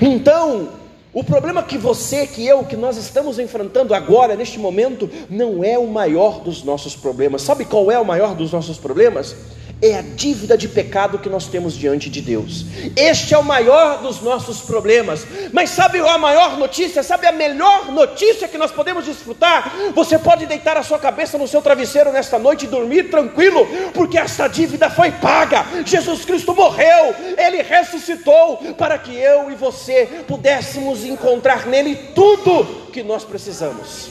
[0.00, 0.79] Então,
[1.12, 5.76] o problema que você, que eu, que nós estamos enfrentando agora, neste momento, não é
[5.76, 7.42] o maior dos nossos problemas.
[7.42, 9.34] Sabe qual é o maior dos nossos problemas?
[9.82, 12.66] É a dívida de pecado que nós temos diante de Deus.
[12.94, 15.26] Este é o maior dos nossos problemas.
[15.52, 17.02] Mas sabe a maior notícia?
[17.02, 19.72] Sabe a melhor notícia que nós podemos desfrutar?
[19.94, 24.18] Você pode deitar a sua cabeça no seu travesseiro nesta noite e dormir tranquilo, porque
[24.18, 25.64] esta dívida foi paga.
[25.86, 33.02] Jesus Cristo morreu, ele ressuscitou para que eu e você pudéssemos encontrar nele tudo que
[33.02, 34.10] nós precisamos.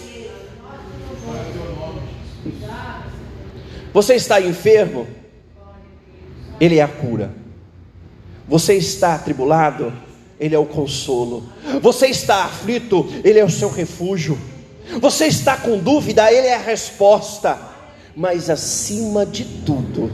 [3.94, 5.19] Você está enfermo?
[6.60, 7.32] Ele é a cura.
[8.48, 9.94] Você está atribulado,
[10.40, 11.48] Ele é o consolo.
[11.82, 14.38] Você está aflito, Ele é o seu refúgio.
[15.00, 17.58] Você está com dúvida, Ele é a resposta.
[18.16, 20.12] Mas acima de tudo,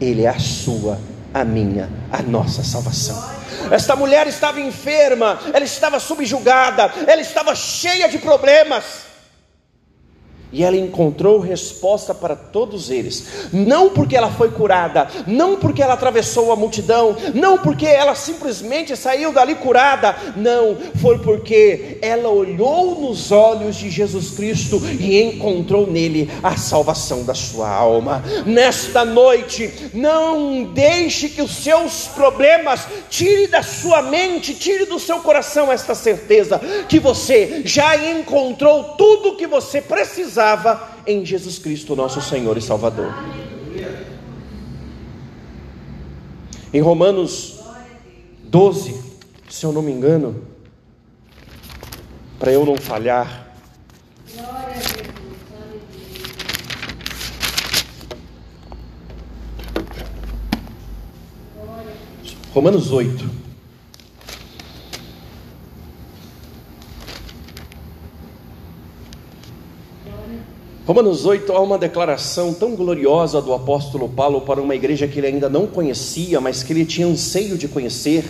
[0.00, 1.00] Ele é a sua,
[1.32, 3.36] a minha, a nossa salvação.
[3.70, 9.05] Esta mulher estava enferma, ela estava subjugada, ela estava cheia de problemas.
[10.52, 13.48] E ela encontrou resposta para todos eles.
[13.52, 18.96] Não porque ela foi curada, não porque ela atravessou a multidão, não porque ela simplesmente
[18.96, 20.14] saiu dali curada.
[20.36, 27.24] Não, foi porque ela olhou nos olhos de Jesus Cristo e encontrou nele a salvação
[27.24, 28.22] da sua alma.
[28.46, 35.18] Nesta noite, não deixe que os seus problemas tire da sua mente, tire do seu
[35.20, 41.58] coração esta certeza que você já encontrou tudo o que você precisa precisava em Jesus
[41.58, 43.10] Cristo, nosso Senhor e Salvador.
[46.74, 47.58] Em Romanos
[48.44, 49.00] 12,
[49.48, 50.46] se eu não me engano,
[52.38, 53.44] para eu não falhar,
[62.52, 63.45] Romanos 8.
[70.86, 75.26] Romanos 8 há uma declaração tão gloriosa do apóstolo Paulo para uma igreja que ele
[75.26, 78.24] ainda não conhecia, mas que ele tinha anseio de conhecer.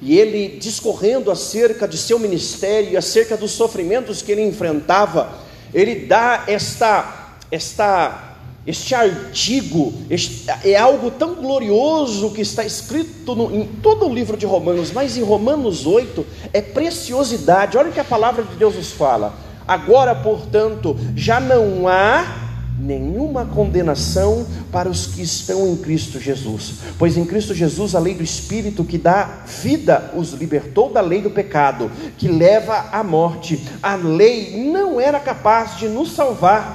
[0.00, 5.32] E ele discorrendo acerca de seu ministério, acerca dos sofrimentos que ele enfrentava,
[5.74, 13.52] ele dá esta esta este artigo este, é algo tão glorioso que está escrito no,
[13.52, 17.76] em todo o livro de Romanos, mas em Romanos 8 é preciosidade.
[17.76, 19.50] Olha o que a palavra de Deus nos fala.
[19.66, 22.42] Agora, portanto, já não há
[22.78, 28.14] nenhuma condenação para os que estão em Cristo Jesus, pois em Cristo Jesus a lei
[28.14, 33.62] do Espírito que dá vida os libertou da lei do pecado, que leva à morte.
[33.82, 36.72] A lei não era capaz de nos salvar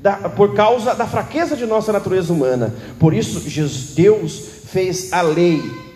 [0.00, 3.40] da, da, por causa da fraqueza de nossa natureza humana, por isso
[3.94, 5.87] Deus fez a lei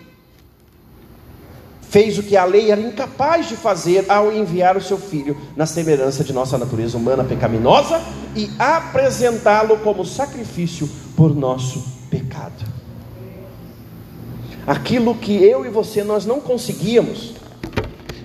[1.93, 5.67] fez o que a lei era incapaz de fazer ao enviar o seu filho na
[5.67, 8.01] semelhança de nossa natureza humana pecaminosa
[8.35, 12.65] e apresentá-lo como sacrifício por nosso pecado.
[14.65, 17.33] Aquilo que eu e você nós não conseguíamos,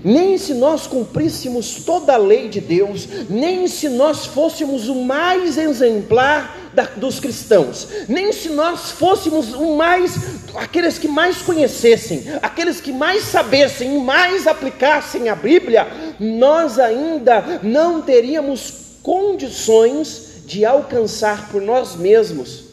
[0.03, 5.59] nem se nós cumpríssemos toda a lei de Deus, nem se nós fôssemos o mais
[5.59, 10.17] exemplar da, dos cristãos, nem se nós fôssemos o mais,
[10.55, 15.89] aqueles que mais conhecessem, aqueles que mais sabessem, mais aplicassem a Bíblia,
[16.21, 18.73] nós ainda não teríamos
[19.03, 22.69] condições de alcançar por nós mesmos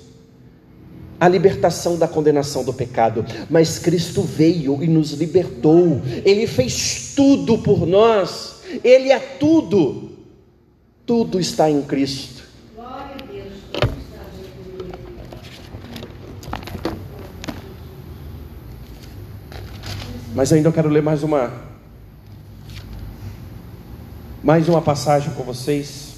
[1.20, 7.58] a libertação da condenação do pecado, mas Cristo veio e nos libertou, Ele fez tudo
[7.58, 10.12] por nós, Ele é tudo,
[11.08, 12.35] tudo está em Cristo.
[20.36, 21.50] Mas ainda eu quero ler mais uma
[24.44, 26.14] mais uma passagem com vocês.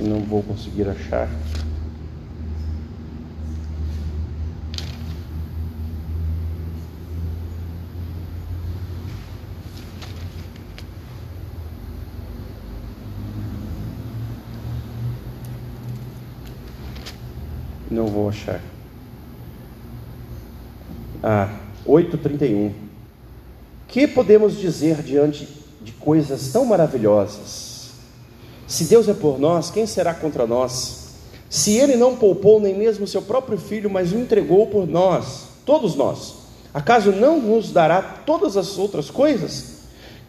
[0.00, 1.28] Um, Não vou conseguir achar.
[17.90, 18.60] Não vou achar.
[21.22, 21.48] Ah,
[21.84, 22.72] 8:31.
[23.88, 25.48] Que podemos dizer diante
[25.80, 27.67] de coisas tão maravilhosas?
[28.68, 31.08] Se Deus é por nós, quem será contra nós?
[31.48, 35.94] Se ele não poupou nem mesmo seu próprio filho, mas o entregou por nós, todos
[35.94, 36.34] nós,
[36.74, 39.78] acaso não nos dará todas as outras coisas?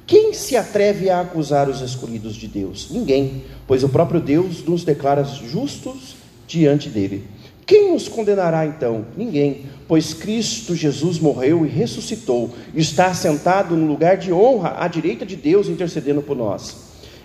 [0.07, 2.87] Quem se atreve a acusar os escolhidos de Deus?
[2.89, 6.15] Ninguém, pois o próprio Deus nos declara justos
[6.47, 7.27] diante dele.
[7.65, 9.05] Quem nos condenará então?
[9.15, 14.87] Ninguém, pois Cristo Jesus morreu e ressuscitou, e está sentado no lugar de honra à
[14.87, 16.77] direita de Deus, intercedendo por nós.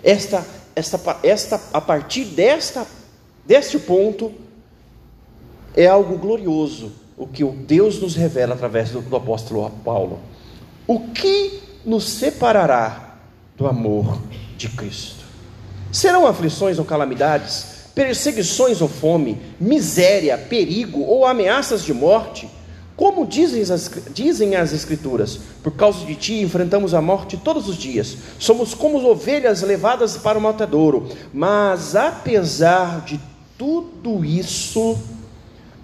[0.03, 0.45] Esta,
[0.75, 2.85] esta, esta, a partir desta,
[3.45, 4.33] deste ponto,
[5.75, 10.19] é algo glorioso o que o Deus nos revela através do, do apóstolo Paulo.
[10.85, 13.15] O que nos separará
[13.55, 14.19] do amor
[14.57, 15.23] de Cristo?
[15.91, 17.75] Serão aflições ou calamidades?
[17.95, 22.47] perseguições ou fome, miséria, perigo ou ameaças de morte,
[22.95, 27.75] como dizem as, dizem as Escrituras, por causa de ti enfrentamos a morte todos os
[27.75, 33.19] dias, somos como ovelhas levadas para o matadouro, mas apesar de
[33.57, 34.97] tudo isso,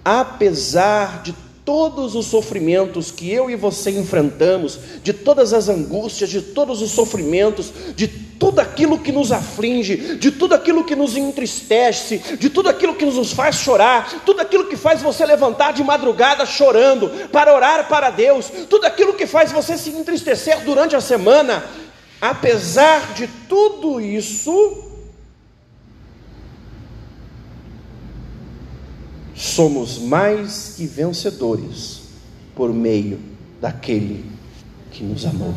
[0.04, 1.34] apesar de
[1.64, 6.90] todos os sofrimentos que eu e você enfrentamos, de todas as angústias, de todos os
[6.90, 12.68] sofrimentos, de tudo aquilo que nos aflige, de tudo aquilo que nos entristece, de tudo
[12.68, 17.54] aquilo que nos faz chorar, tudo aquilo que faz você levantar de madrugada chorando para
[17.54, 21.64] orar para Deus, tudo aquilo que faz você se entristecer durante a semana,
[22.20, 24.91] apesar de tudo isso,
[29.42, 32.02] somos mais que vencedores
[32.54, 33.18] por meio
[33.60, 34.24] daquele
[34.92, 35.52] que nos amou.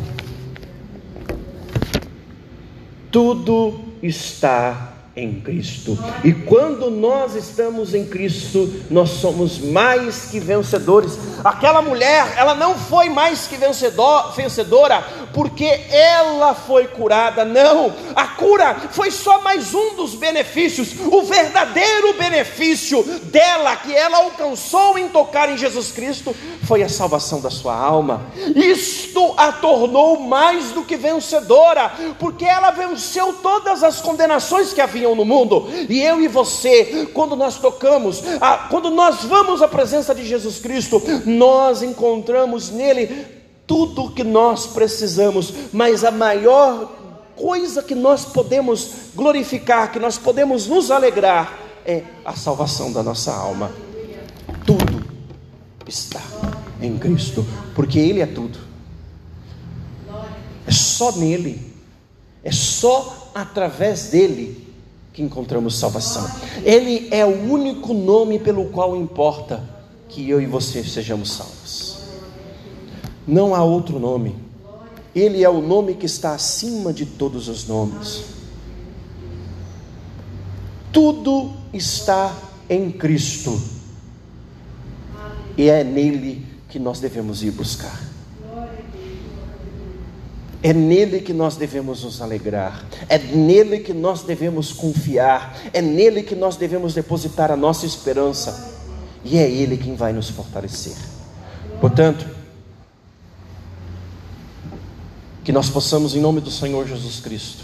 [3.12, 5.98] Tudo está em Cristo.
[6.24, 11.18] E quando nós estamos em Cristo, nós somos mais que vencedores.
[11.44, 17.44] Aquela mulher, ela não foi mais que vencedor, vencedora porque ela foi curada.
[17.44, 20.94] Não, a cura foi só mais um dos benefícios.
[21.12, 27.42] O verdadeiro benefício dela que ela alcançou em tocar em Jesus Cristo foi a salvação
[27.42, 28.22] da sua alma.
[28.56, 34.82] Isto a tornou mais do que vencedora, porque ela venceu todas as condenações que
[35.14, 35.68] no mundo.
[35.90, 38.24] E eu e você, quando nós tocamos,
[38.70, 43.28] quando nós vamos à presença de Jesus Cristo, nós encontramos nele
[43.68, 46.92] tudo o que nós precisamos, mas a maior
[47.36, 53.34] coisa que nós podemos glorificar, que nós podemos nos alegrar, é a salvação da nossa
[53.34, 53.72] alma.
[54.66, 55.06] Tudo
[55.88, 56.22] está
[56.82, 57.46] em Cristo,
[57.76, 58.58] porque Ele é tudo.
[60.68, 61.74] É só nele,
[62.44, 64.65] é só através dele
[65.16, 66.30] que encontramos salvação.
[66.66, 69.64] Ele é o único nome pelo qual importa
[70.10, 72.00] que eu e você sejamos salvos.
[73.26, 74.36] Não há outro nome.
[75.16, 78.26] Ele é o nome que está acima de todos os nomes.
[80.92, 82.38] Tudo está
[82.70, 83.58] em Cristo.
[85.58, 88.05] E é nele que nós devemos ir buscar.
[90.64, 96.24] É nele que nós devemos nos alegrar, é nele que nós devemos confiar, é nele
[96.24, 98.74] que nós devemos depositar a nossa esperança,
[99.24, 100.96] e é ele quem vai nos fortalecer.
[101.80, 102.26] Portanto,
[105.46, 107.64] Que nós possamos, em nome do Senhor Jesus Cristo,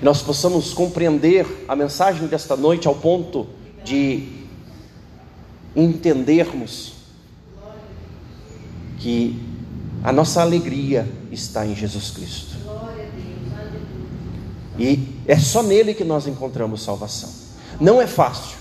[0.00, 3.46] que nós possamos compreender a mensagem desta noite ao ponto
[3.84, 4.28] de
[5.76, 6.94] entendermos
[8.98, 9.40] que
[10.02, 12.56] a nossa alegria está em Jesus Cristo.
[14.78, 17.30] E é só nele que nós encontramos salvação.
[17.80, 18.56] Não é fácil.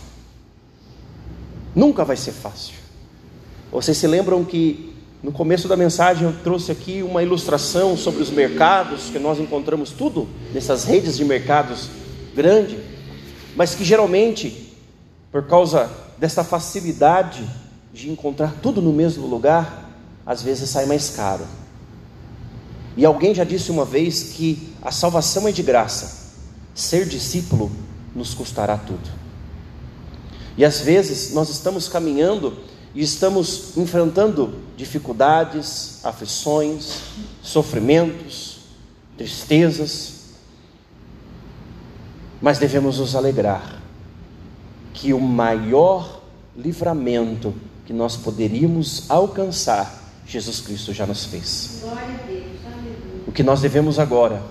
[1.74, 2.76] Nunca vai ser fácil.
[3.72, 8.30] Vocês se lembram que no começo da mensagem eu trouxe aqui uma ilustração sobre os
[8.30, 11.90] mercados, que nós encontramos tudo nessas redes de mercados
[12.36, 12.80] grandes,
[13.56, 14.76] mas que geralmente,
[15.32, 17.48] por causa dessa facilidade
[17.94, 19.81] de encontrar tudo no mesmo lugar,
[20.26, 21.46] às vezes sai mais caro.
[22.96, 26.34] E alguém já disse uma vez que a salvação é de graça,
[26.74, 27.72] ser discípulo
[28.16, 29.10] nos custará tudo.
[30.58, 32.58] E às vezes nós estamos caminhando
[32.94, 37.00] e estamos enfrentando dificuldades, aflições,
[37.42, 38.60] sofrimentos,
[39.18, 40.22] tristezas.
[42.42, 43.82] Mas devemos nos alegrar
[44.94, 46.22] que o maior
[46.56, 47.54] livramento
[47.86, 50.01] que nós poderíamos alcançar,
[50.32, 51.84] Jesus Cristo já nos fez.
[53.28, 54.42] O que nós devemos agora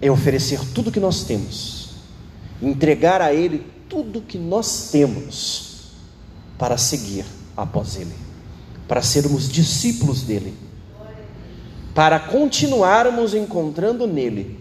[0.00, 1.90] é oferecer tudo o que nós temos,
[2.62, 5.90] entregar a Ele tudo o que nós temos
[6.56, 7.24] para seguir
[7.56, 8.14] após Ele,
[8.86, 10.54] para sermos discípulos dele,
[11.92, 14.60] para continuarmos encontrando nele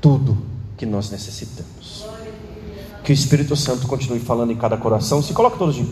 [0.00, 0.38] tudo
[0.78, 2.06] que nós necessitamos.
[3.04, 5.22] Que o Espírito Santo continue falando em cada coração.
[5.22, 5.82] Se coloca todos de